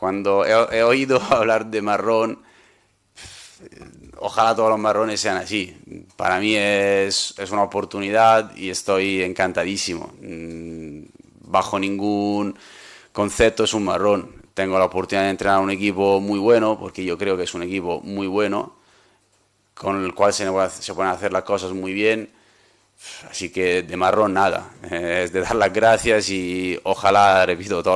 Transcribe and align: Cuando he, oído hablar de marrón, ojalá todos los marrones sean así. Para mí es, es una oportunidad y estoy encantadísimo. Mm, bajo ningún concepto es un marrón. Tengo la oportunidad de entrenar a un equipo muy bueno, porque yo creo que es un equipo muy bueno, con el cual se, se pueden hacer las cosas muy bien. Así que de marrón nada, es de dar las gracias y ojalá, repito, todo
Cuando 0.00 0.46
he, 0.46 0.82
oído 0.82 1.20
hablar 1.30 1.66
de 1.66 1.82
marrón, 1.82 2.42
ojalá 4.16 4.56
todos 4.56 4.70
los 4.70 4.78
marrones 4.78 5.20
sean 5.20 5.36
así. 5.36 5.76
Para 6.16 6.40
mí 6.40 6.56
es, 6.56 7.34
es 7.36 7.50
una 7.50 7.64
oportunidad 7.64 8.56
y 8.56 8.70
estoy 8.70 9.22
encantadísimo. 9.22 10.14
Mm, 10.22 11.02
bajo 11.40 11.78
ningún 11.78 12.58
concepto 13.12 13.64
es 13.64 13.74
un 13.74 13.84
marrón. 13.84 14.36
Tengo 14.54 14.78
la 14.78 14.86
oportunidad 14.86 15.24
de 15.24 15.32
entrenar 15.32 15.58
a 15.58 15.60
un 15.60 15.70
equipo 15.70 16.18
muy 16.18 16.38
bueno, 16.38 16.78
porque 16.78 17.04
yo 17.04 17.18
creo 17.18 17.36
que 17.36 17.42
es 17.42 17.52
un 17.52 17.62
equipo 17.62 18.00
muy 18.00 18.26
bueno, 18.26 18.76
con 19.74 20.02
el 20.02 20.14
cual 20.14 20.32
se, 20.32 20.46
se 20.80 20.94
pueden 20.94 21.12
hacer 21.12 21.30
las 21.30 21.42
cosas 21.42 21.72
muy 21.72 21.92
bien. 21.92 22.30
Así 23.30 23.50
que 23.50 23.82
de 23.82 23.96
marrón 23.98 24.32
nada, 24.32 24.70
es 24.90 25.30
de 25.30 25.40
dar 25.40 25.56
las 25.56 25.74
gracias 25.74 26.30
y 26.30 26.78
ojalá, 26.84 27.44
repito, 27.44 27.82
todo 27.82 27.88